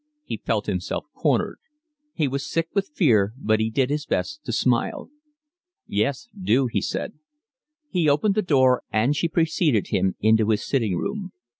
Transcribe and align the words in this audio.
He 0.23 0.37
felt 0.43 0.65
himself 0.65 1.05
cornered. 1.13 1.59
He 2.15 2.27
was 2.27 2.49
sick 2.49 2.69
with 2.73 2.89
fear, 2.91 3.35
but 3.37 3.59
he 3.59 3.69
did 3.69 3.91
his 3.91 4.07
best 4.07 4.43
to 4.45 4.51
smile. 4.51 5.11
"Yes, 5.85 6.27
do," 6.41 6.65
he 6.65 6.81
said. 6.81 7.13
He 7.87 8.09
opened 8.09 8.33
the 8.33 8.41
door, 8.41 8.81
and 8.91 9.15
she 9.15 9.27
preceded 9.27 9.89
him 9.89 10.15
into 10.19 10.49
his 10.49 10.65
sitting 10.65 10.97
room. 10.97 11.33